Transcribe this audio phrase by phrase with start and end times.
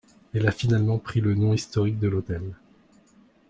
[0.33, 2.55] Elle a finalement pris le nom historique de l'hôtel.